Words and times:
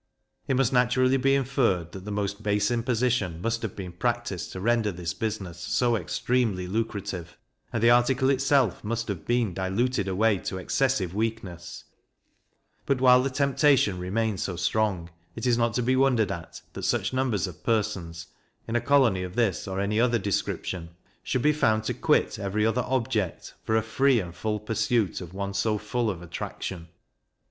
It 0.47 0.57
must 0.57 0.73
naturally 0.73 1.17
be 1.17 1.35
inferred, 1.35 1.91
that 1.91 2.05
the 2.05 2.11
most 2.11 2.41
base 2.41 2.71
imposition 2.71 3.39
must 3.39 3.61
have 3.61 3.75
been 3.75 3.91
practised 3.91 4.51
to 4.53 4.59
render 4.59 4.91
this 4.91 5.13
business 5.13 5.59
so 5.59 5.95
extremely 5.95 6.65
lucrative, 6.65 7.37
and 7.71 7.83
the 7.83 7.91
article 7.91 8.31
itself 8.31 8.83
must 8.83 9.07
have 9.09 9.25
been 9.27 9.53
diluted 9.53 10.07
away 10.07 10.39
to 10.39 10.57
excessive 10.57 11.13
weakness; 11.13 11.83
but 12.87 12.99
while 12.99 13.21
the 13.21 13.29
temptation 13.29 13.99
remained 13.99 14.39
so 14.39 14.55
strong, 14.55 15.11
it 15.35 15.45
is 15.45 15.55
not 15.55 15.75
to 15.75 15.83
be 15.83 15.95
wondered 15.95 16.31
at 16.31 16.63
that 16.73 16.83
such 16.83 17.13
numbers 17.13 17.45
of 17.45 17.63
persons, 17.63 18.25
in 18.67 18.75
a 18.75 18.81
colony 18.81 19.21
of 19.21 19.35
this 19.35 19.67
or 19.67 19.79
any 19.79 19.99
other 20.01 20.17
description, 20.17 20.89
should 21.21 21.43
be 21.43 21.53
found 21.53 21.83
to 21.83 21.93
quit 21.93 22.39
every 22.39 22.65
other 22.65 22.83
object 22.87 23.53
for 23.61 23.75
a 23.77 23.83
free 23.83 24.19
and 24.19 24.33
full 24.33 24.59
pursuit 24.59 25.21
of 25.21 25.35
one 25.35 25.53
so 25.53 25.77
full 25.77 26.09
of 26.09 26.23
attraction. 26.23 26.87